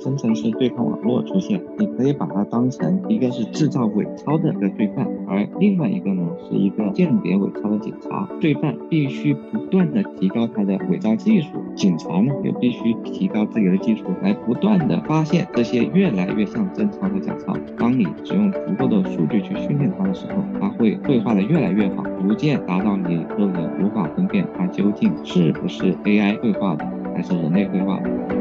[0.00, 8.28] 生成式对抗网络出现，你可以把它当成一个是制造伪钞的一个罪犯，而另外一个呢是一个鉴别伪钞的警察。
[8.40, 17.56] 罪犯必须不断的提高他的伪造技术，警察呢也必须提高自己的技术，来不断的发现这些越来越像真钞的假钞。
[17.76, 26.86] 当你使用足够的数据去训练它的时候，它会绘画的越来越好，逐渐达到你肉眼无法分辨它究竟是不是 AI 绘画的，
[27.16, 28.37] 还是人类绘画的。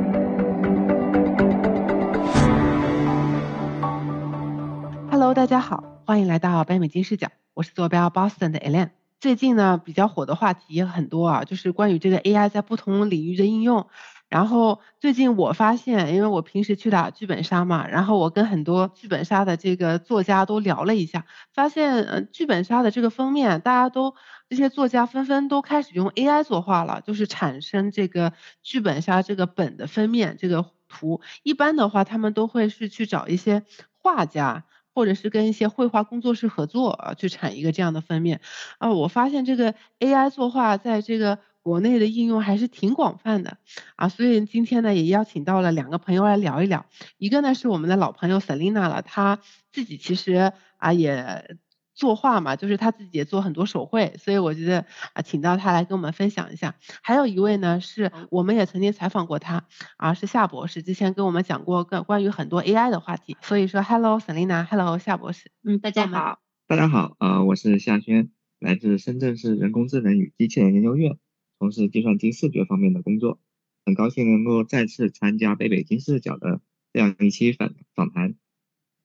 [5.27, 8.91] Hello，大家好，欢迎来到北美金视角，我是坐标 Boston 的 Elaine。
[9.19, 13.87] 最近呢，比较火的话题也很多啊，就是关于这个 AI 在不同领域的应用。
[14.29, 24.15] 然后最近我发现，因为我平时去打剧本杀嘛，然后我跟很多剧本杀的这个作家都聊了一下，发现呃剧本杀的这个封面，大家都
[24.47, 28.31] 这些作家纷纷都开始用 AI 作画了，就是产生这个
[28.63, 31.19] 剧本杀这个本的封面这个图。
[31.43, 33.65] 一般的话，他们都会是去找一些
[34.01, 34.63] 画家。
[34.97, 38.41] 或者是跟一些绘画工作室合作啊，去产一个这样的封面
[38.79, 43.57] 啊，我发现这个 AI 作画在这个国内的应用还是挺广泛的
[43.95, 46.87] 啊，所以今天呢也邀请到了两个朋友来聊一聊，
[47.19, 49.37] 一个呢是我们的老朋友 Selina 了，她
[49.71, 51.57] 自己其实啊也。
[51.97, 56.75] 作画嘛，就是他自己也做很多手绘，所以我觉得啊，请到他来跟我们分享一下。
[57.01, 59.65] 还有一位呢，是我们也曾经采访过他，
[59.97, 63.35] 啊，是夏博士，之前跟我们讲过关关于很多 AI 的话题。
[63.41, 71.17] 所以说，Hello Selina，Hello 夏博士，嗯，大家好，大家好，呃，我是夏轩，来自深圳市人工智能与机器人研究院，
[71.57, 73.39] 从事计算机视觉方面的工作，
[73.85, 76.61] 很高兴能够再次参加北北京视角的
[76.93, 78.35] 这样一期访访谈。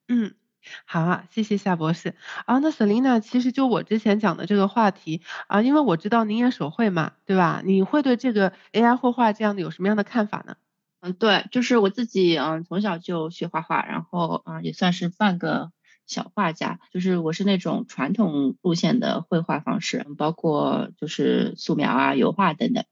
[0.09, 0.35] 嗯。
[0.87, 2.15] 好啊，谢谢夏博士。
[2.47, 7.63] 啊，那 Selina，其实就我之前讲的这个话题啊，因为我知道您也手绘嘛，对吧？
[7.65, 10.57] 你会对这个 AI 绘画这样的有什么样的看法呢？
[11.01, 15.73] 嗯，对，就是我自己，嗯，从小就学画画，然后啊，也算是半个
[16.07, 16.79] 小画家。
[16.93, 22.85] 就是我是那种传统路线的绘画方式，包括就是素描啊、油画等等。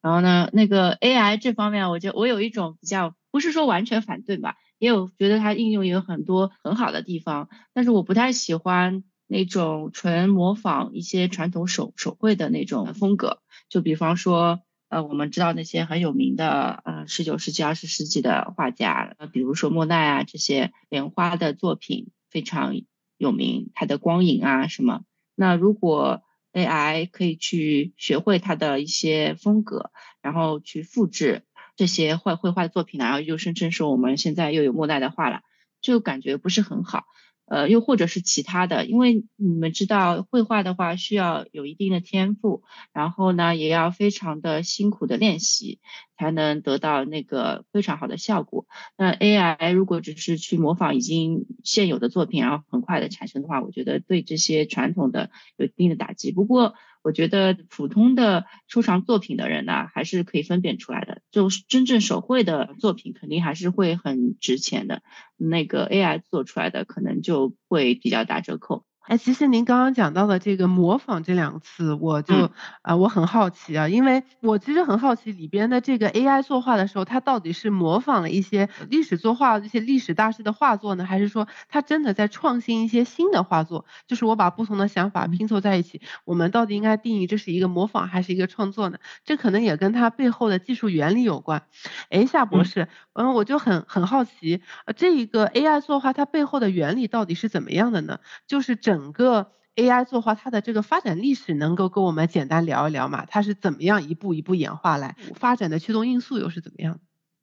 [0.00, 4.54] 然后呢，那个 AI 这方面，我觉我有一种比较，不是说完全反对吧。
[4.78, 13.40] 也有觉得它应用也有很多很好的地方，但是我不太喜欢那种纯模仿一些传统手手绘的那种风格。
[13.68, 22.80] 就比方说，呃，我们知道那些很有名的，呃，十九世纪、二十世纪的画家，呃，比如说莫奈啊，这些莲花的作品非常
[23.16, 25.02] 有名，他的光影啊什么。
[25.34, 26.22] 那如果
[26.52, 29.90] AI 可以去学会它的一些风格，
[30.22, 31.42] 然后去复制。
[31.76, 35.42] 这些绘绘画的作品呢，然后又声称说我们现在又有莫奈的画了，
[35.80, 37.04] 就感觉不是很好。
[37.48, 45.78] 呃，又或者是其他的，因为你们知道绘画的话需要有一定的天赋，然后呢也要非常的辛苦的练习，
[46.18, 48.66] 才能得到那个非常好的效果。
[48.98, 56.32] 那 AI 如果只是去模仿已经现有的作品，然后很快的产生的话，我觉得对这些传统的有一定的打击。
[56.32, 56.74] 不过
[57.06, 61.22] 我觉得普通的收藏作品的人呢，还是可以分辨出来的。
[61.30, 65.04] 就是真正手绘的作品，肯定还是会很值钱的。
[65.36, 68.84] 那个 AI 做出来的，可能就会比较打折扣。
[69.06, 72.50] 哎，其实您刚刚讲到的这个“模仿”这两个词，我就
[72.82, 83.86] 啊，我很好奇啊，因为我其实很好奇里边的这个 AI 作画的时候，它到底是模仿了一些历史作画这些历史大师的画作呢，还是说它真的在创新一些新的画作？
[84.08, 88.98] 就是我把不同的想法拼凑在一起，我们到底应该定义这是一个模仿还是一个创作呢？
[89.24, 91.62] 这可能也跟它背后的技术原理有关。
[92.10, 98.18] 哎，夏博士，嗯，我就很很好奇，呃，这一个 AI 作画它背后的原理到底是怎么样的呢？
[98.48, 98.95] 就是整。
[98.96, 103.26] 整个 AI 作画它的这个发展历史，能够跟我们简单聊一聊吗？
[103.26, 105.16] 它是怎么样一步一步演化来？
[105.34, 106.98] 发展的驱动因素又是怎么样？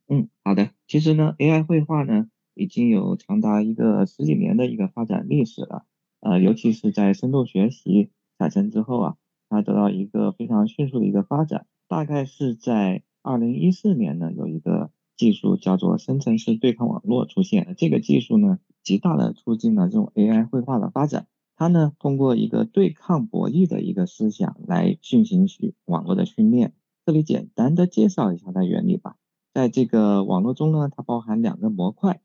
[0.07, 0.71] 嗯，好的。
[0.87, 2.25] 其实呢，AI 绘画呢，
[2.55, 5.85] 已经有长达一个十几年的一个发展历史了。
[6.21, 8.09] 呃，尤其是在深度学习
[8.39, 9.15] 产生之后啊，
[9.49, 11.67] 它得到一个非常迅速的一个发展。
[11.87, 17.75] 大概是在二零一四年呢，有一个技术叫做生成式对抗网络出现。
[17.77, 21.27] 这个技术呢，极大的促进了这种 AI 绘画的发展。
[21.55, 26.73] 它呢，通过一个对抗博弈的一个思想来进行许网络的训练。
[27.05, 29.15] 这里简单的介绍一下它原理吧。
[29.53, 32.21] 在这个网络中呢，它包含两个模块，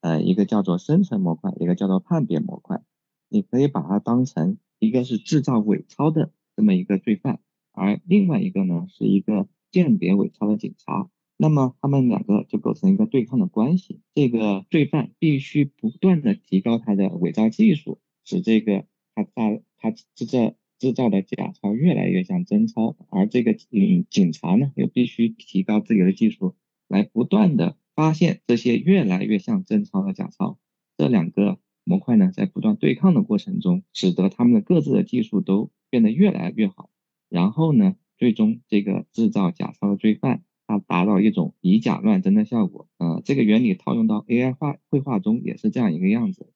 [0.00, 2.82] 呃，一个叫做生成模块，一个叫做判别模块。
[3.28, 7.40] 你可以把它当成一个是制造伪钞的这么一个罪犯，
[7.72, 11.08] 而另外一个呢是一个鉴别伪钞的警察。
[11.36, 14.00] 那么他们两个就构成一个对抗的关系。
[14.14, 17.98] 这个罪犯必须不断的提高他的伪造技术。
[18.24, 26.56] 使这个他造他制造制造的假钞越来越像真钞，而这个警警察呢又必须提高自己的技术，
[26.88, 30.58] 来不断的发现这些越来越像真钞的假钞。
[30.96, 36.90] 这两个模块呢，在不断对抗的过程中，使得他们的各自的技术都变得越来越好。
[37.28, 42.88] 然后呢，最终这个制造假钞的罪犯，他达到一种以假乱真的效果。
[42.98, 46.52] 呃，这个原理套用到 AI 画绘画中也是这样一个样子。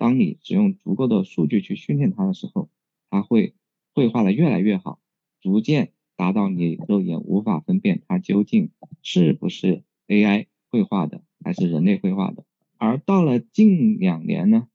[0.00, 2.70] 当你使用足够的数据去训练它的时候，
[3.10, 3.52] 它会
[3.94, 4.98] 绘画的越来越好，
[5.42, 8.70] 逐渐达到你肉眼无法分辨它究竟
[9.02, 12.46] 是不是 AI 绘画的，还是人类绘画的。
[12.78, 14.68] 而到了近两年呢，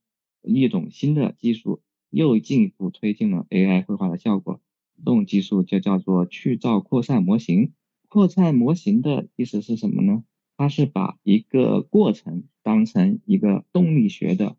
[0.44, 1.82] 一种新的技术
[2.12, 4.62] 又进一步推进了 AI 绘画的效果。
[4.98, 7.74] 这种技术就叫做去噪扩散模型。
[8.10, 10.24] 扩散模型的意思是什么呢？
[10.56, 14.56] 它是把一个过程当成一个动力学的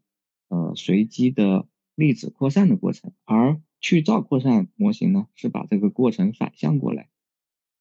[0.49, 7.09] 呃随机的粒子扩散的过程，而去噪扩散模型呢是把这个过程反向过来。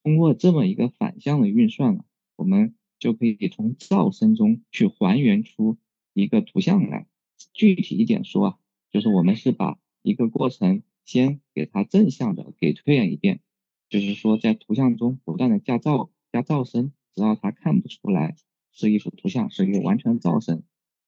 [0.03, 2.75] 通过这么一个反向的运算啊，我们。
[2.97, 5.77] 就可以从噪声中去还原出
[6.13, 7.07] 一个图像来。
[7.53, 8.57] 具体一点说啊，
[8.89, 13.41] 就是我们是把一个过程先给它正向的给推演一遍，
[13.89, 18.37] 就是说在图像中不断的加噪加噪声，直到它看不出来
[18.71, 20.63] 是一幅图像，是一个完全噪声。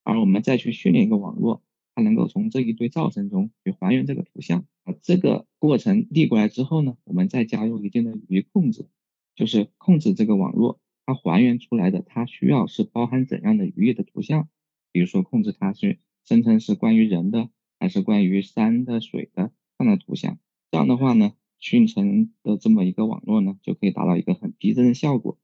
[0.07, 1.61] 而我们再去训练一个网络，
[1.93, 4.65] 它能够从这一堆噪声中去还原这个图像。
[4.85, 8.87] 啊，这个过程递过来之后呢，我们再加入一定的语义控制，
[9.35, 10.79] 就是控制这个网络。
[11.05, 14.47] 它还原出来的，它需要是包含怎样的语义的图像？
[14.93, 20.39] 比如说，控制它是生成是关于人的，还是关于山的、水的这样的图像？
[20.71, 25.37] 这样的话呢，训成的这么一个网络呢，就可以达到一个很逼真的效果，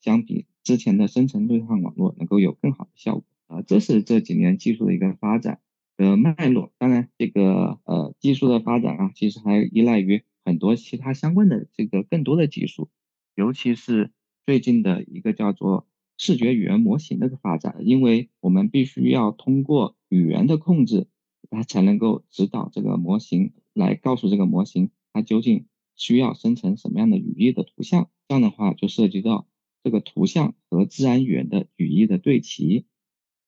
[0.00, 3.62] 相比之前的生成对抗网络能够有更好的效果啊。
[3.62, 5.60] 这是这几年技术的一个发展
[5.96, 6.72] 的脉络。
[6.78, 12.88] 当然，这个呃技术的发展啊，其实还依赖于很多其他相关的这个更多的技术，
[13.34, 14.12] 尤其是。
[14.48, 21.08] 最近的一个叫做视觉语言模型的发展，因为我们必须要通过语言的控制，
[21.50, 25.66] 它才能够指导这个模型来告诉这个模型它究竟
[25.96, 28.08] 需要生成什么样的语义的图像。
[28.28, 29.48] 这样的话就涉及到
[29.82, 32.86] 这个图像和自然语言的语义的对齐。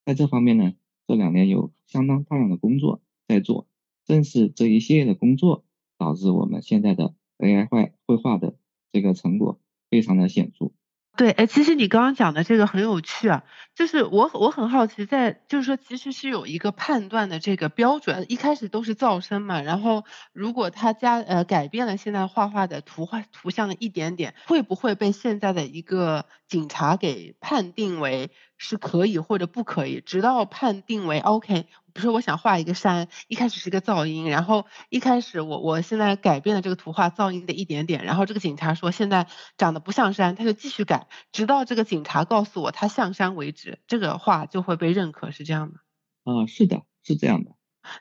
[0.08, 0.72] 在这方面呢，
[1.06, 3.66] 这两年有相当大量的工作在做，
[4.06, 5.66] 正是这一系列的工作
[5.99, 8.55] 导致我们现在的 AI 绘绘画的
[8.90, 9.60] 这个成果
[9.90, 10.72] 非常的显著。
[11.19, 13.44] 对，哎，其实你刚刚讲的这个很有趣啊，
[13.75, 28.31] 就是我我很好奇，在就是说其实是有一个判断的这个标准，一开始都是噪声嘛，然后如果他加呃改变了现在画画的图画图像的一点点，会不会被现在的一个警察给判定为？
[28.58, 31.69] 是可以或者不可以，直到判定为 OK。
[31.94, 39.26] 比如说，我想画一个山，一开始是个噪音，然后一开始我我现在改变了这个图画噪音的一点点，然后这个警察说现在
[39.56, 45.78] 长得不像山，他就继续改，直到这个警察告诉我他像山为止，这个画就会被认可，是这样的。
[46.25, 47.52] 啊，是的，是这样的。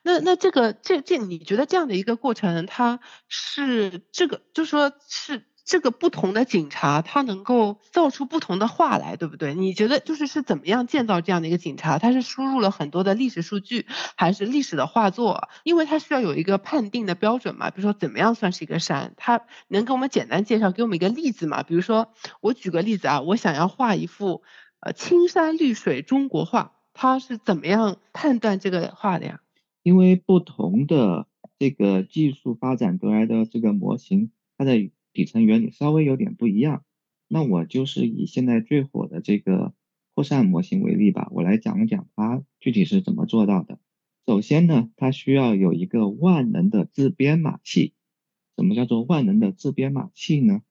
[0.04, 3.00] 那那这个这这，你觉得这样的一个过程，它
[3.30, 5.46] 是这个，就说是。
[5.68, 9.54] 这个不同的警察，他能够造出不同的话来，对不对？
[9.54, 12.00] 你觉得就是是怎么样建造这样的一个警察？
[12.00, 13.86] 他是输入了很多的历史数据，
[14.16, 15.50] 还是历史的画作？
[15.66, 17.70] 因为他需要有一个判定的标准嘛。
[17.70, 19.14] 比如说，怎么样算是一个山？
[19.18, 21.64] 他能给我们简单介绍，给我们一个例子嘛？
[21.64, 24.44] 比如说，我举个例子啊，我想要画一幅
[24.80, 29.42] 呃青山绿水中国画，他是怎么样判断这个画的呀？
[29.84, 31.28] 因为不同的
[31.60, 34.92] 这个技术发展得来的这个模型，它的。
[35.18, 36.84] 底层原理稍微有点不一样，
[37.28, 39.74] 那我就是以现在最火的这个
[40.14, 43.80] 扩散模型为例吧，我来讲一讲它具体是怎么做到的。
[44.28, 47.96] 首先呢，它需要有一个万能的自编码器。
[48.56, 50.62] 什么叫做万能的自编码器呢？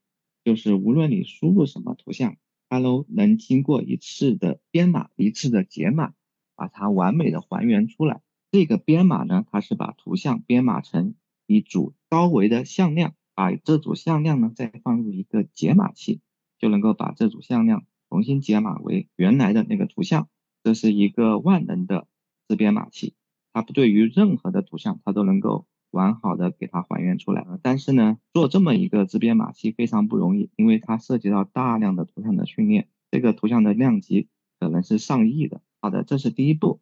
[0.44, 2.36] 就是无论你输入什么图像，
[2.68, 6.14] 它都能经过一次的编码、一次的解码，
[6.54, 8.20] 把它完美的还原出来。
[8.52, 11.16] 这个编码呢，它是把图像编码成
[11.48, 13.14] 一组高维的向量。
[13.36, 16.22] 把这组向量呢再放入一个解码器，
[16.58, 20.28] 就能够把这组向量重新解码为原来的那个图像。
[20.64, 22.08] 这是一个万能的
[22.48, 23.14] 自编码器，
[23.52, 27.46] 它不对于任何的图像，它都能够完好的给它还原出来。
[27.62, 34.28] 但是呢，做这么一个自编码器非常不容易，因为它涉及到大量的图像的训练，这个图像的量级
[34.58, 35.60] 可能是上亿的。
[35.82, 36.80] 好的，这是第一步。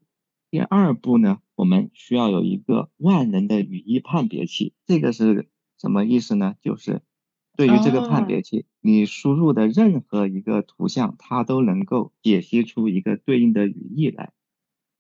[0.52, 5.48] 第二步呢，我们需要有一个万能的语义判别器，这个是。
[5.84, 6.54] 什么意思呢？
[6.62, 7.02] 就是
[7.58, 14.32] 对于这个判别器，你输入的任何一个图像，它都能够解析出一个对应的语义来。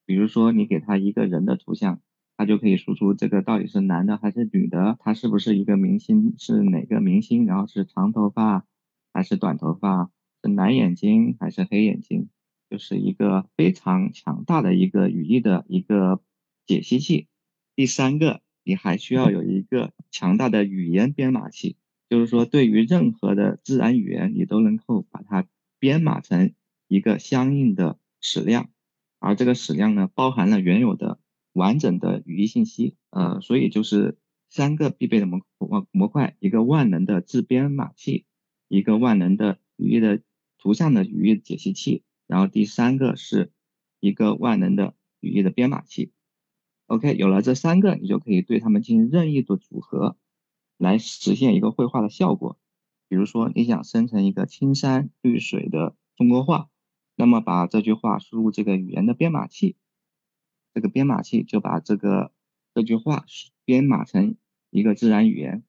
[0.04, 2.02] 比如说，你给他一个人的图像，
[2.36, 8.66] 它就可以输出这个到底是男的还是女的，他是不是一个明星，是哪个明星，然后是长头发
[9.14, 10.10] 还是短头发，
[10.42, 12.28] 是蓝眼睛还是黑眼睛，
[12.68, 16.20] 就是一个非常强大的一个语义的一个
[16.66, 17.26] 解析器。
[17.74, 21.76] 第三个，你还需要有一个强大的语言编码器，
[22.08, 25.46] 就是说对于任何的自然语言，你都能够把它
[25.78, 26.54] 编码成
[26.88, 28.70] 一个相应的矢量，
[29.18, 31.20] 而这个矢量呢，包含了原有的
[31.52, 32.96] 完整的语义信息。
[33.10, 34.16] 呃，所以就是
[34.48, 38.24] 三个必备的模模模块：一个万能的自编码器，
[38.68, 40.22] 一个万能的语义的
[40.56, 43.52] 图像的语义解析器，然后第三个是
[44.00, 46.13] 一个万能的语义的编码器。
[46.94, 50.16] OK，有了这三个，你就可以对它们进行任意的组合，
[50.78, 52.56] 来实现一个绘画的效果。
[53.08, 56.68] 比如说，你想生成一个青山绿水的中国画，
[57.16, 59.74] 那么把这句话输入这个语言的编码器，
[60.72, 62.30] 这个编码器就把这个
[62.72, 63.24] 这句话
[63.64, 64.36] 编码成
[64.70, 65.64] 一个自然语言。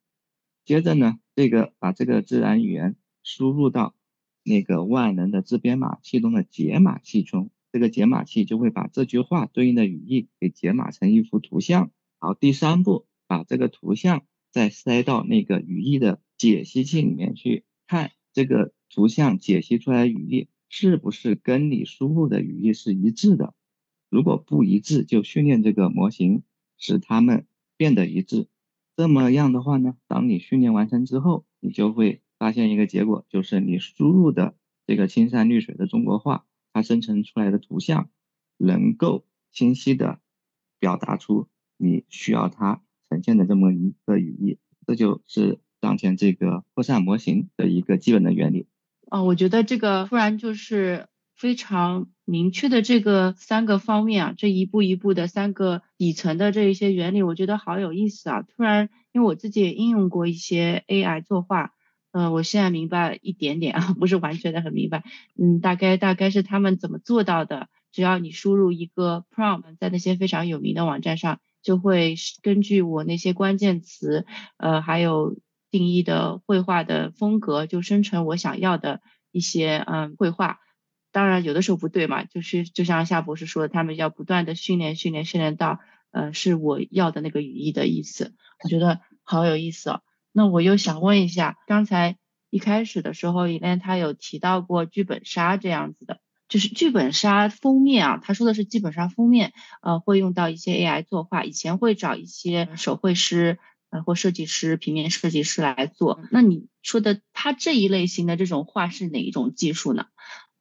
[0.64, 3.96] 接着呢，这个把这个自然语言输入到
[4.44, 7.50] 那个万能的自编码器中的解码器中。
[7.76, 11.92] 这个解码器就会把这句话对应的语义给解码成一幅图像。
[12.20, 23.54] 好，第三步，把这个图像再塞到那个语义的解析器里面去看，这个图像解析出来的语义是不是跟你输入的语义是一致的？
[24.10, 26.44] 如果不一致，就训练这个模型，
[26.78, 28.48] 使它们变得一致。
[28.96, 34.56] 这么样的话呢，当你训练完成之后，你就会发现一个结果，就是你输入的
[34.88, 36.45] 这个青山绿水的中国画。
[36.76, 38.10] 它生成出来的图像
[38.58, 40.20] 能够清晰的
[40.78, 48.68] 表达出你需要它呈现的这么一个语义，这就是当前这个扩散模型的一个基本的原理。
[49.10, 58.42] 哦，我觉得这个突然就是非常明确的这个三个方面啊，这一步一步的三个底层的这一些原理，我觉得好有意思啊。
[58.42, 61.72] 突然，因为我自己也应用过一些 AI 作画。
[62.16, 65.04] 呃，我现在明白一点点啊， 不是完全的很明白。
[65.38, 67.68] 嗯，大概大概是他们怎么做到的？
[67.92, 75.36] 只要你输入一个 prompt，在那些非常有名的网站上，就会根据我那些关键词，呃，还有
[75.70, 79.02] 定义的绘画的风格，就生成我想要的
[79.34, 80.60] 一些嗯绘画。
[81.12, 85.80] 当然有的时候不对嘛，就是就像夏博士说的，他们要不断的训练训练训练到，
[86.12, 88.34] 呃，是我要的那个语义的意思。
[88.64, 90.02] 我觉得好有意思哦。
[90.38, 92.18] 那我又想问一下，刚才
[92.50, 103.60] 一开始的时候，伊莲他有提到过剧本杀这样子的，就是剧本杀封面啊，他说的是剧本杀封面，呃，会用到一些 AI 作画，以前会找一些手绘师
[103.92, 106.20] 呃或设计师、平面设计师来做。
[106.32, 110.08] 那你说的他这一类型的这种画是哪一种技术呢？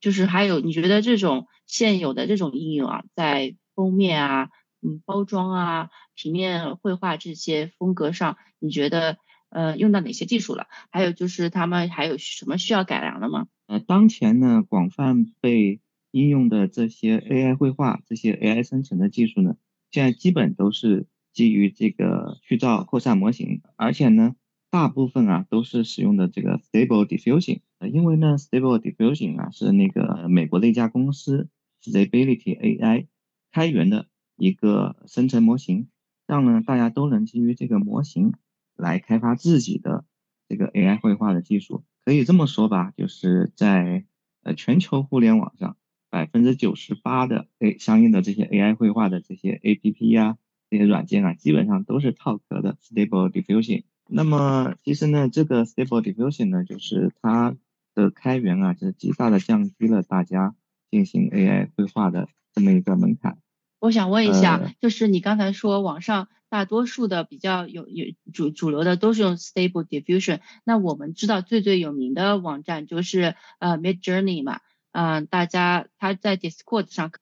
[0.00, 4.48] 就是还有你觉得这种现有的这种应用啊，在封面啊、
[4.82, 9.18] 嗯包装啊、平面绘画这些风格上，你觉得？
[9.54, 10.66] 呃，用到哪些技术了？
[10.90, 13.46] 还有就是他们还有什么需要改良的吗？
[13.68, 15.80] 呃，当前呢，广泛被
[16.10, 19.56] 应用的这些 AI 绘画、这些 AI 生成的技术呢，
[19.90, 24.34] 现在基本都是基于这个去噪扩散模型，而且呢，
[24.70, 27.60] 大部分啊都是使用的这个 Stable Diffusion。
[27.78, 31.48] 呃，因为呢，Stable Diffusion 啊是那个美国的一家公司
[31.82, 33.06] Stability AI
[33.52, 35.88] 开源的一个生成模型，
[36.26, 38.34] 让呢大家都能基于这个模型。
[38.76, 40.04] 来开发自己的
[40.48, 44.04] 这个 AI 绘画的技术，可以这么说吧，就是在
[44.42, 45.76] 呃全球互联网上，
[46.10, 50.36] 百分之九十八的 A 相应的这些 AI 绘画的这些 APP 呀，
[50.70, 53.84] 这些软件啊，基本上都是套壳的 Stable Diffusion。
[54.06, 57.56] 那么其实呢，这个 Stable Diffusion 呢，就是它
[57.94, 60.54] 的开源啊，就是极大的降低了大家
[60.90, 63.38] 进行 AI 绘画的这么一个门槛。
[63.84, 74.60] 我想问一下，就是你刚才说网上大多数的比较有有主主流的都是用 Stable Diffusion，那我们知道最最有名的网站就是呃 Mid Journey 嘛，
[74.92, 77.12] 嗯，大家他在 Discord 上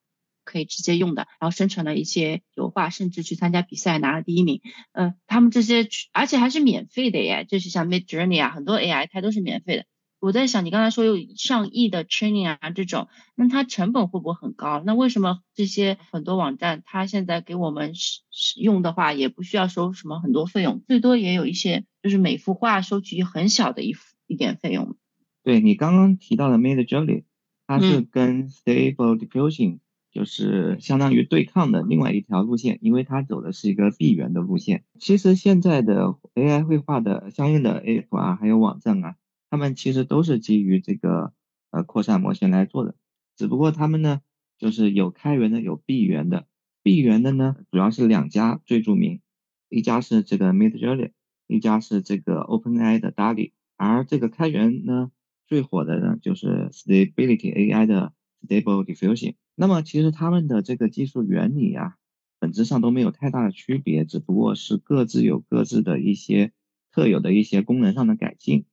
[0.44, 4.60] 可以直接用的，然后生成了一些油画，甚至去参加比赛拿了第一名，
[4.92, 9.84] 嗯，他们这些而且还是免费的耶，就是像 Mid Journey 啊，很多 AI 它都是免费的。
[10.22, 14.80] 我在想，你刚才说有上亿的 training 啊，这种，那它成本会不会很高？
[14.86, 24.94] 那为什么这些很多网站，它现在给我们使使用的话，也不需要收什么很多费用，最多也有一些，就是每幅画收取很小的一幅一点费用。
[25.42, 27.24] 对你刚刚提到的 Mid Journey，
[27.66, 29.80] 它是跟 Stable Diffusion
[30.12, 34.84] 就是相当于对抗的另外一条路线，因为它走的是一个闭源的路线。
[35.00, 39.16] 其实现在的 AI 绘画的相应的 App 啊，还有网站啊。
[39.52, 41.34] 他们其实都是基于这个
[41.70, 42.94] 呃扩散模型来做的，
[43.36, 44.22] 只不过他们呢
[44.56, 46.46] 就是有开源的，有闭源的。
[46.82, 49.20] 闭源的呢主要是两家最著名，
[49.68, 51.10] 一家是这个 Midjourney，
[51.48, 53.52] 一家是这个 OpenAI 的 DALL-E。
[53.76, 55.10] 而这个开源呢，
[55.46, 59.34] 最火的呢就是 Stability AI 的 Stable Diffusion。
[59.54, 61.96] 那么其实他们的这个技术原理啊，
[62.38, 66.52] 本质上都没有太大的区别，只不过是各自有各自的一些
[66.90, 68.64] 特有的一些功能上的改进。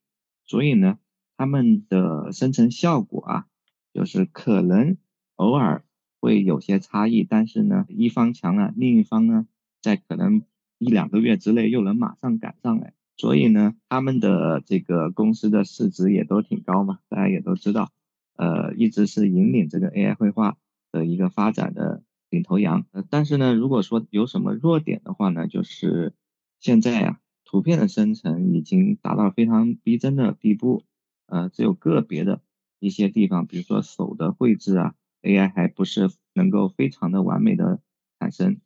[0.50, 0.98] 所以呢，
[1.38, 3.46] 他们的生成效果啊，
[3.94, 4.98] 就是可能
[5.36, 5.86] 偶尔
[6.20, 9.46] 会有些差异，但是呢，一方强了，另一方呢，
[9.80, 10.42] 在可能
[10.80, 12.94] 一两个月之内又能马上赶上来。
[13.16, 17.92] 所以呢，他们的这个公司的市值也都挺高嘛，大家也都知道，
[18.36, 20.58] 呃，一直是引领这个 AI 绘画
[20.92, 22.02] 的一个发展的
[22.32, 22.86] 领头羊。
[22.92, 26.14] 呃，但是呢，如果说有什么弱点的话呢，就是
[26.60, 27.20] 现在呀，
[27.52, 30.84] 图片的生成已经达到非常逼真的地步，
[31.26, 32.44] 呃，只有个别的
[32.78, 37.82] 一些地方，比如说手的绘制啊，AI 还不是能够非常的完美的
[38.20, 38.62] 产生。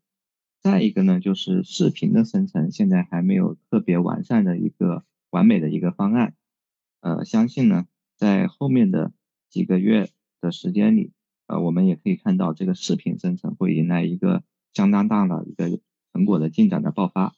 [0.60, 6.36] 再一个呢，就是视频的生成，现在还没有特别完善的一个完美的一个方案。
[7.00, 7.88] 呃，相信呢，
[8.18, 9.14] 在后面的
[9.50, 10.10] 几个月
[10.42, 11.14] 的时间里，
[11.48, 15.80] 呃，我们也可以看到这个视频生成会迎来一个相当大的一个
[16.12, 17.34] 成果的进展的爆发。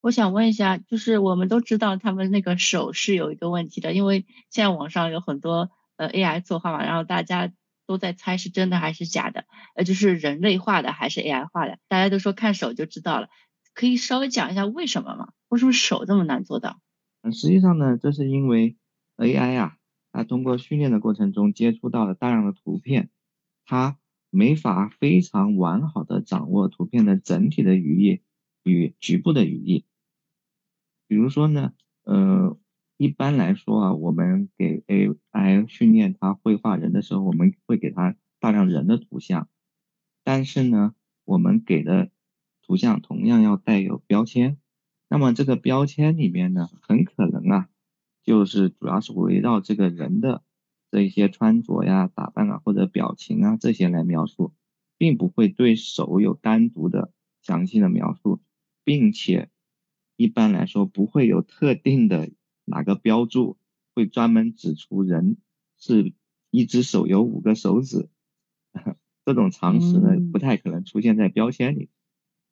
[0.00, 7.52] 我想问一下，就是我们都知道他们那个手是有一个问题的，因为现在网上有很多呃 AI 作画嘛，然后大家。
[7.86, 13.28] 都在猜是真的还是假的，呃，就是人类画的还是 AI 画的，大家都说看手就知道了，
[13.74, 15.30] 可以稍微讲一下为什么吗？
[15.48, 16.80] 为什么手这么难做到？
[17.22, 18.76] 嗯，实际上呢，这是因为
[19.16, 19.76] AI 啊，
[20.12, 23.10] 它通过训练的过程中接触到了大量的图片，
[23.66, 23.98] 它
[24.30, 28.20] 没法非常完好的掌握图片的整体的语义
[28.62, 29.84] 与局部的语义。
[31.10, 31.72] 比如说呢，
[32.04, 32.56] 呃。
[33.02, 39.48] 一般来说啊，我们给 AI 训练它绘画人的时候，我们会给它大量人的图像，
[40.22, 42.10] 但是呢，我们给的
[42.60, 44.58] 图像同样要带有标签。
[45.08, 47.68] 那么这个标签里面呢，很可能啊，
[48.22, 50.42] 就是主要是围绕这个人的
[50.90, 54.52] 这一些穿着呀、打扮啊或者表情啊这些来描述，
[54.98, 58.42] 并不会对手有单独的详细的描述，
[58.84, 59.48] 并且
[60.20, 62.30] 一般来说不会有特定的。
[62.66, 63.56] 哪个标注
[63.94, 65.38] 会专门指出人
[65.78, 66.12] 是
[66.50, 68.10] 一只手有五个手指？
[69.24, 71.88] 这种常识呢，不太可能出现在标签里。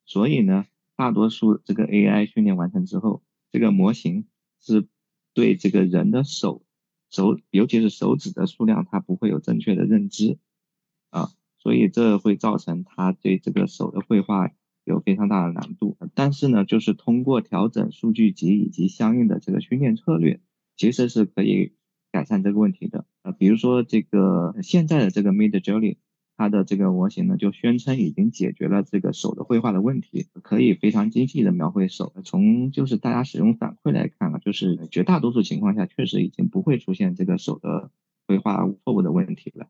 [0.06, 0.64] 所以呢，
[0.96, 4.26] 大多数这个 AI 训练完成之后，这个模型
[4.58, 4.88] 是
[5.34, 6.64] 对这个人的手
[7.10, 10.38] 手，尤其是手指的数量，它不会有正确的认知
[11.10, 11.28] 啊。
[11.58, 14.50] 所以这会造成它对这个手的绘画。
[14.88, 20.40] 有非常大的难度，但是呢，就是通过调整数据集以及相应的这个训练策略，
[20.76, 21.74] 其实是可以
[22.10, 23.04] 改善这个问题的。
[23.22, 25.96] 呃，比如说这个现在的这个 Mid Journey，
[26.36, 32.14] 它的这个模型呢，就宣称已经解决了这个手的绘画的问题，可以非常精细的描绘手。
[32.24, 37.90] 从就是大家使用反馈来看啊，就是绝大多数情况下确实已经不会出现这个手的
[38.26, 39.66] 绘画错误的问题了。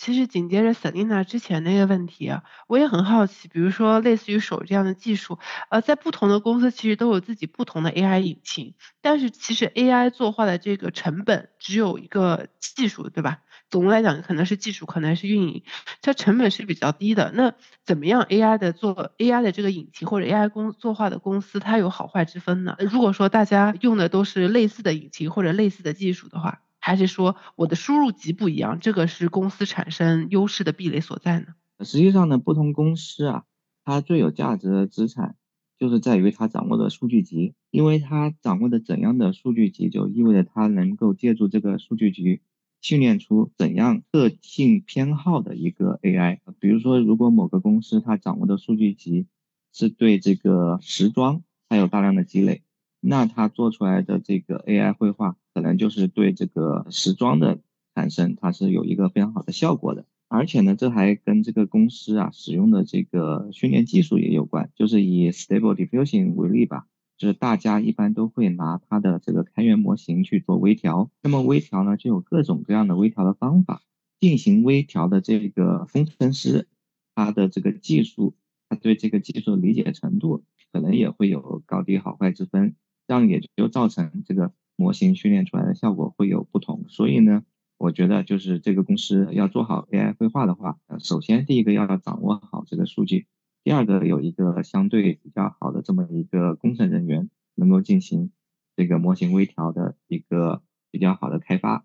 [0.00, 13.40] 其实紧接着 Selina 之前那个问题啊，我也很好奇，比如说类似于手这样的技术，呃，在不同的公司其实都有自己不同的 AI 引擎，但是其实 AI 作画的这个成本只有一个技术，对吧？
[13.68, 15.64] 总的来讲，可能是技术，可能是运营，
[16.00, 17.30] 它成本是比较低的。
[17.34, 17.52] 那
[17.84, 22.74] 怎么样 AI 的做 AI 的这个引擎或者 AI 公作画的公司，它有好坏之分呢？
[22.78, 26.62] 如果说大家用的都是类似的引擎或者类似的技术的话。
[26.80, 31.46] 还是说我的输入集不一样，这个是公司产生优势的壁垒所在呢？
[31.84, 33.44] 实际上呢，不同公司啊，
[33.84, 35.36] 它最有价值的资产
[35.78, 42.40] 就是在于它掌握的数据集，因为它掌握的怎样的数据集，就意味着它能够借助这个数据集
[42.82, 46.40] 训练出怎样特性偏好的一个 AI。
[46.58, 49.26] 比如说，如果某个公司它掌握的数据集
[49.72, 52.62] 是对这个时装它有大量的积累，
[53.00, 55.36] 那它做出来的这个 AI 绘画。
[55.52, 57.58] 可能就是对这个时装的
[57.94, 60.06] 产生，它是有一个非常好的效果的。
[60.28, 64.70] 而且呢，这还跟这个公司啊使用的这个训练技术也有关。
[64.76, 66.86] 就是以 Stable Diffusion 为例吧，
[67.18, 71.10] 就是大家一般都会拿它的这个开源模型去做微调。
[71.20, 73.82] 那么微调呢，就有各种各样的微调的方法。
[74.20, 76.68] 进行微调的这个工程师，
[77.14, 78.36] 他的这个技术，
[78.68, 82.76] 他对这个技术理解程度，可能也会有高低好坏之分。
[83.10, 84.52] 这样也就造成这个。
[84.76, 87.42] 模型训练出来的效果会有不同，所以呢，
[87.76, 93.26] 我觉得就是这个公司要做好 AI 绘画的话，首先第一个要掌握好这个数据，
[93.62, 98.32] 第二个有一个相对比较好的这么一个工程人员，能够进行
[98.74, 101.84] 这个模型微调的一个比较好的开发，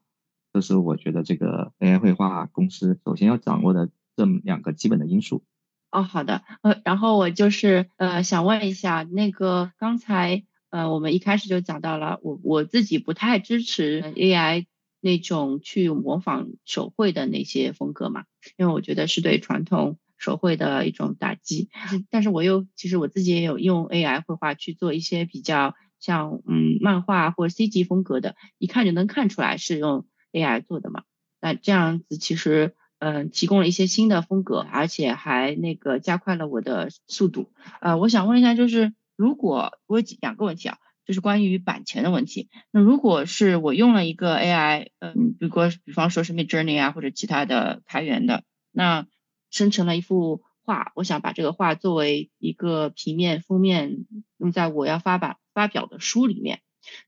[0.53, 5.43] 这是我觉得这个 AI 绘画公司首先要掌握的这么两个基本的因素。
[5.91, 10.45] 哦，好的，呃，然后我就是呃想问一下，那个刚才。
[10.75, 14.65] 呃，我们一开始就讲到了，我我自己不太支持 AI
[14.99, 18.25] 那种去模仿手绘的那些风格嘛，
[18.57, 21.69] 因为我觉得是对传统手绘的一种打击。
[22.09, 31.03] 但是我又其实我自己也有用 AI 绘画去做一些比较像嗯漫画或者 CG 风格的，一看就能看出来是用 AI 做的嘛。
[31.39, 37.49] 那这样子其实嗯提供了一些新的风格，而且还那个加快了我的速度。
[37.79, 40.78] 呃，我想问一下，就是如果我有几两个问题啊？
[41.06, 42.49] 就是关于版权的问题。
[42.71, 49.06] 那如果是我用了一个 AI，嗯，比如果比方说是 Midjourney 啊或者其他的开源的，那
[49.51, 54.08] 生成了一幅画，我想把这个画作为一个平面封面
[54.39, 56.62] 用在我要发版发表的书里面，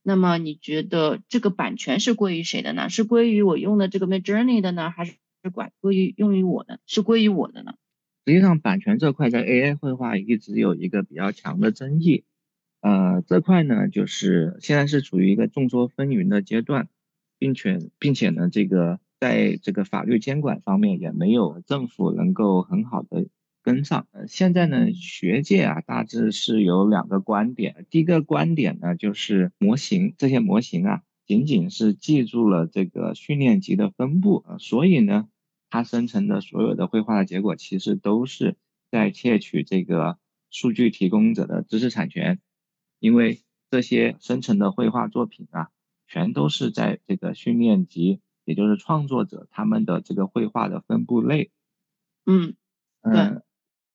[0.04, 2.92] 那么你觉得这个版权是归于谁的呢？
[2.92, 5.16] 是归于我用的这个 Midjourney 的呢，还是
[5.52, 6.80] 管归于用于我的？
[6.86, 7.74] 是归于我的呢？
[8.28, 12.26] 实际上，版权这块在 AI 绘画一直有一个比较强的争议。
[12.82, 16.90] 呃，这块呢，就是现在是处于一个众说纷纭的阶段，
[17.40, 23.28] 并且并且呢，这个在这个法律监管方面也没有政府能够很好的
[23.64, 24.08] 跟上。
[24.12, 35.30] 呃，现在呢，学界啊大致是有两个观点，第一个观点呢就是模型这些模型啊，仅仅是记住了这个训练集的分布，呃所以呢，
[35.70, 38.58] 它生成的所有的绘画的结果其实都是
[38.90, 40.18] 在窃取这个
[40.50, 42.40] 数据提供者的知识产权。
[43.00, 45.70] 因为这些生成的绘画作品啊，
[46.08, 51.52] 全都是在这个训练集，也就是创作者他们的这个绘画的分布类。
[52.26, 52.56] 嗯，
[53.02, 53.44] 嗯，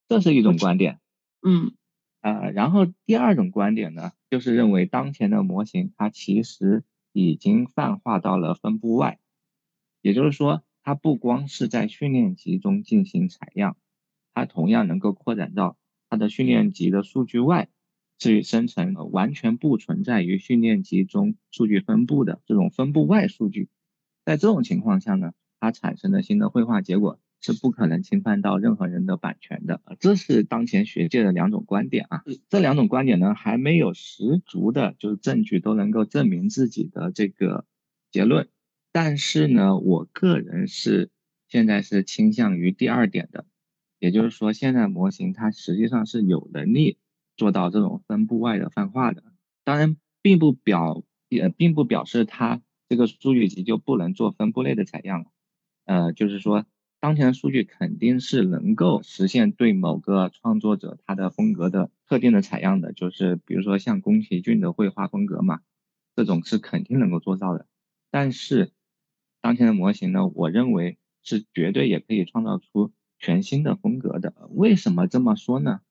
[0.09, 1.01] 这是一种观点。
[1.41, 1.73] 嗯，
[2.21, 9.19] 呃，然后第二种观点呢，就是认为当前的模型它其实已经泛化到了分布外，
[10.01, 13.77] 也就是说，它不光是在训练集中进行采样，
[14.35, 15.77] 它同样能够扩展到
[16.09, 17.69] 它的训练集的数据外。
[18.19, 23.69] 去生成完全不存在于训练集中数据分布的这种分布外数据，
[24.25, 29.81] 在这种情况下呢，它产生的新的绘画结果是不可能侵犯到任何人的版权的。
[29.99, 37.67] 这是当前学界的两种观点啊，这两种观点呢还没有十足的就是证据都能够证明自己的这个
[38.13, 38.49] 结论，
[38.93, 41.11] 但是呢，我个人是
[41.49, 43.47] 现在是倾向于第二点的，
[43.99, 46.99] 也就是说，现在模型它实际上是有能力。
[47.35, 49.25] 做到这种分布外的泛化的，
[49.65, 55.27] 当然并不表也并不表示它这个数据集就不能做分布类的采样了。
[55.87, 56.67] 呃，就是说
[57.01, 65.61] 当前的数据肯定是能够实现对某个创作者他的风格的特定的采样的，就是比如说像宫崎骏的绘画风格嘛，
[66.15, 67.67] 这种是肯定能够做到的。
[68.11, 68.73] 但是
[69.53, 74.33] 当前的模型呢，我认为是绝对也可以创造出全新的风格的。
[74.49, 75.83] 为什么这么说呢？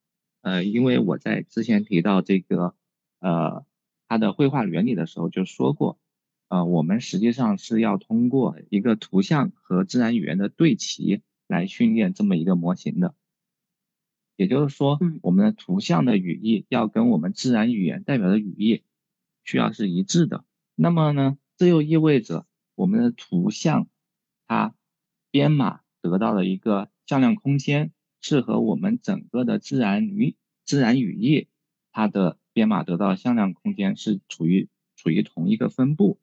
[0.41, 2.73] 呃，因为我在之前提到这个
[3.19, 3.63] 呃
[4.07, 5.99] 它的绘画原理的时候就说过，
[6.47, 13.13] 呃，我们实际上是要通过一个图像和自然语言的对齐来训练这么一个模型的，
[14.37, 18.81] 也就是说，我们的图像的语义要跟我们自然语言代表的语义
[19.43, 20.45] 需要是一致的。
[20.73, 22.47] 那么呢，这又意味着
[22.81, 23.87] 我们的图像
[24.47, 24.73] 它
[25.29, 27.91] 编码得到了一个向量空间。
[28.23, 31.47] 是和我们整个的自然语自然语义，
[31.91, 36.19] 它的编码得到向量空间是处于处于同一个分布，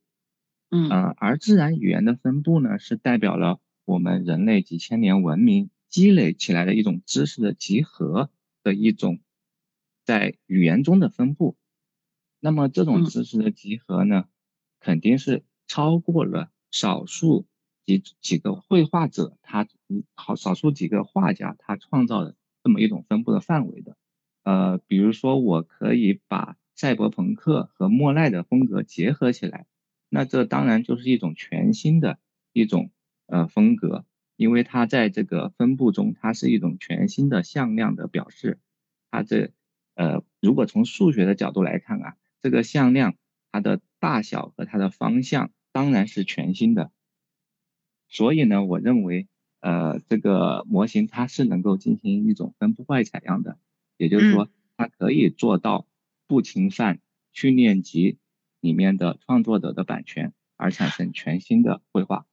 [0.71, 8.31] 嗯，而自然语言的分布呢，是代表了我们人类几千年文明积累起来的一种知识的集合
[8.63, 9.19] 的一种
[10.05, 11.57] 在语言中的分布。
[12.39, 14.29] 那么这种知识的集合呢，
[14.79, 17.47] 肯定是超过了少数。
[17.87, 19.67] 几几个绘画者，他
[20.15, 23.97] 好少数几个画家，他创造的这么一种分布的范围的，
[24.43, 29.65] 呃，比如说我可以把赛博朋克和莫奈的风格结合起来，
[30.11, 32.19] 那这当然就是一种全新的
[32.53, 32.91] 一种
[33.25, 34.05] 呃风格，
[34.37, 38.61] 因为它在这个分布中，它是一种全新的向量的表示，
[39.11, 39.53] 它这
[39.95, 43.15] 呃如果从数学的角度来看啊，这个向量
[43.51, 46.91] 它的大小和它的方向当然是全新的。
[48.09, 49.29] 所以呢，我认为，
[49.61, 53.61] 呃，这个模型它是能够进行一种分布外采样的，
[53.97, 55.87] 也就是说，它可以做到
[56.27, 56.99] 不侵犯
[57.31, 58.19] 训练集
[58.59, 62.27] 里面的创作者的版权，而产生全新的绘画。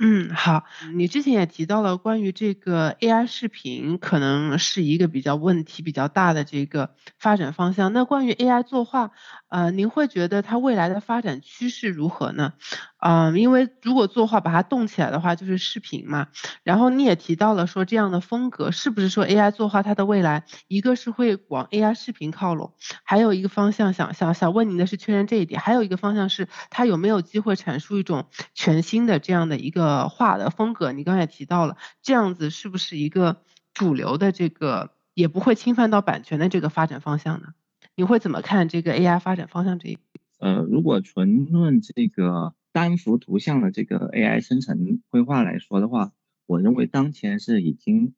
[0.00, 7.92] 嗯，好，你之前也提到了关于这个 AI 视频可能是一个比较问题比较大的这个发展方向。
[7.92, 9.10] 那关于 AI 作画，
[9.48, 12.54] 呃，您会觉得它未来的发展趋势如何呢？
[13.04, 16.28] 嗯，因为如果作画把它动起来的话，就是视频嘛。
[16.62, 30.92] 然后你也提到了说这样的风格是不是说 AI 作画它的未来，一个是会往 AI 视频靠拢，还有一个方向想想想问您的是确认这一点，还有一个方向是它有没有机会阐述一种全新的这样的一个画的风格？
[30.92, 33.38] 你刚才也提到了，这样子是不是一个
[33.74, 37.48] 主流的这个也不会侵犯到版权的这个发展方向呢？
[37.96, 39.98] 你会怎么看这个 AI 发展方向这一？
[40.38, 42.54] 呃，如果纯论这个。
[42.72, 46.12] 单幅图像的这个 AI 生成绘画来说的话，
[46.46, 48.14] 我认为当前是已经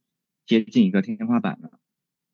[0.47, 1.81] 接近一个天花板了。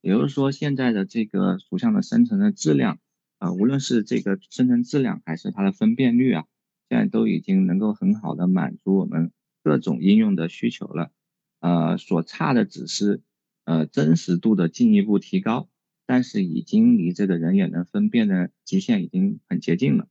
[0.03, 2.99] 也就是说，现在的这个图像的生成的质量，
[3.39, 6.47] 啊，无论是这个生成质量还是它的分辨率啊，
[6.89, 11.11] 现在都已经能够很好的满足我们各种应用的需求了。
[11.61, 13.23] 呃，所差的只是
[13.65, 15.69] 呃真实度的进一步提高，
[16.07, 20.09] 但是已经离这个人眼能分辨的极限已经很接近了。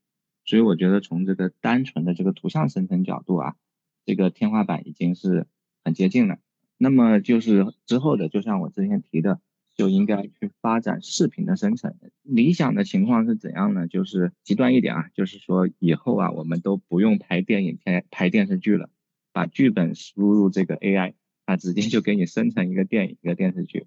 [0.49, 3.55] 所以我觉得从这个单纯的这个图像生成角度啊，
[4.03, 5.45] 这个天花板已经是
[5.83, 6.39] 很接近了。
[6.75, 9.39] 那么就是之后的，就像我之前提的，
[9.75, 11.93] 就应该去发展视频的生成。
[12.23, 13.87] 理想的情况是怎样呢？
[13.87, 18.89] 就是极端一点啊，就是说以后啊，我们都不用拍电影、拍拍电视剧了，
[19.31, 21.13] 把剧本输入这个 AI，
[21.45, 23.85] 它直接就给你生成一个电影、一个电视剧。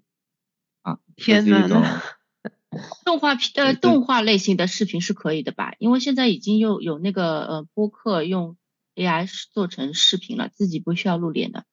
[0.81, 2.01] 啊，天呐！
[3.05, 5.73] 动画片呃，动画类型的视频是可以的吧？
[5.79, 8.57] 因为现在已经有有那个呃播客用
[8.95, 11.65] AI 做成视频了，自己不需要露脸的。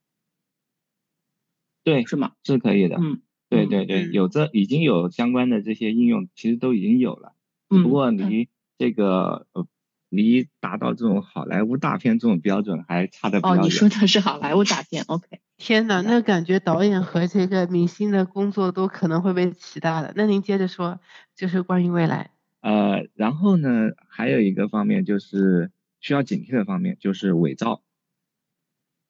[1.84, 2.32] 对，是吗？
[2.44, 2.96] 是可以的。
[3.00, 7.32] 嗯，对对对，有这已经有相关的这些应用，其实都已经有了。
[7.68, 7.82] 只。
[7.82, 9.66] 不过离这个呃。
[10.10, 13.62] 离达到这种好莱坞大片这种标准还差得比较远。
[13.62, 15.40] 哦，你说的是好莱坞大片，OK。
[15.56, 20.12] 天呐，那感觉导演和这个明星的工作都可能会被取代了。
[20.16, 21.00] 那您接着说，
[21.36, 22.30] 就是关于未来。
[22.60, 25.70] 呃，然后呢，还有一个方面就是
[26.00, 27.82] 需要警惕的方面，就是伪造，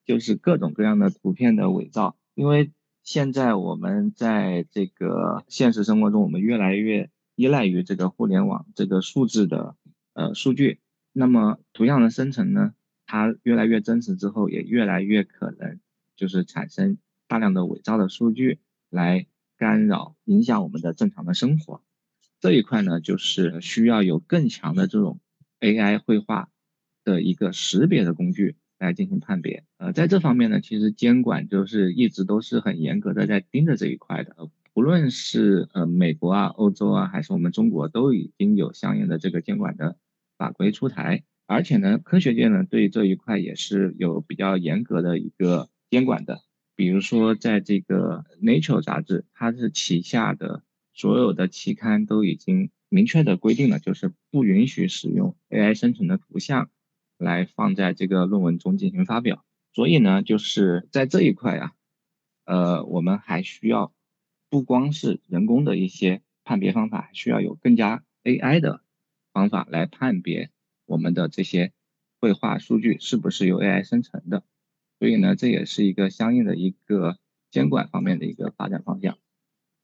[0.05, 2.17] 就是各种各样的图片的伪造。
[2.35, 9.77] 因为现在我们在这个现实生活中，我们越来越依赖于这个互联网这个数字的
[10.15, 10.81] 呃数据。
[11.13, 12.75] 那么图像的生成呢，
[13.07, 15.81] 它越来越真实之后，也越来越可能
[16.17, 21.83] 就是产生大量的伪造的数据来干扰、影响我们的正常的生活。
[22.39, 25.21] 这一块呢，就是需要有更强的这种
[25.61, 26.49] AI 绘画
[27.05, 29.65] 的一个识别的工具来进行判别。
[29.77, 34.49] 呃，在这方面呢，其实监管就是一直都是很严格的在盯着这一块的。
[34.73, 39.99] 不论是呃美国啊、欧洲啊，还是我们中国，都已经有相应的这个监管的。
[40.41, 46.41] 法规出台，而且呢，科学界呢对这一块也是有比较严格的一个监管的。
[46.75, 50.63] 比如说，在这个 Nature 杂志，它是旗下的
[50.95, 56.71] 所有的期刊都已经明确的规定了，就是不允许使用 AI 生成的图像
[57.19, 59.45] 来放在这个论文中进行发表。
[59.75, 61.73] 所以呢，就是在这一块啊，
[62.47, 63.93] 呃，我们还需要
[64.49, 68.81] 不光是人工的一些判别方法，还需要有更加 AI 的。
[69.41, 70.51] 方法来判别
[70.85, 71.73] 我们的这些
[72.21, 74.43] 绘画数据是不是由 AI 生成的，
[74.99, 77.17] 所以呢，这也是一个相应的一个
[77.51, 79.17] 监管方面的一个发展方向。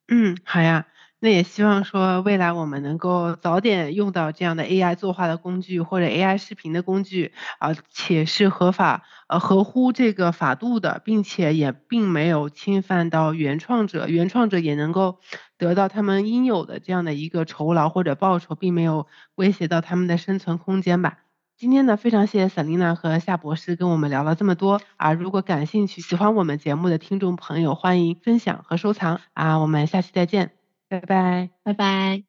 [0.08, 0.86] 嗯，好呀。
[1.18, 15.18] 那也希望说未来我们能够早点用到这样的 AI 作画的工具或者 AI 视频的工具啊，且是合法呃合乎这个法度的，并且也并没有侵犯到原创者，原创者也能够
[15.58, 21.18] 得到他们应有的这样的一个酬劳或者报酬，并没有威胁到他们的生存空间吧。
[21.56, 25.14] 今天呢，非常谢谢 Selina 和夏博士跟我们聊了这么多啊！
[25.14, 29.58] 如果感兴趣、喜欢我们节目的听众朋友，欢迎分享和收藏啊！
[29.58, 30.50] 我们下期再见。
[30.88, 32.22] 拜拜，拜拜。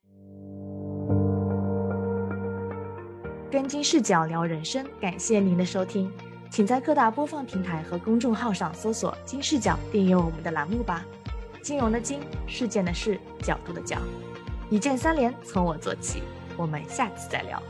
[3.51, 6.09] 跟金视角聊人生，感谢您的收听，
[6.49, 11.05] 请在各大播放平台和公众号上搜索“金视角”，订阅我们的栏目吧。
[11.61, 13.97] 金融的金，事件的事，角度的角，
[14.69, 16.23] 一键三连，从我做起。
[16.55, 17.61] 我们下期再聊。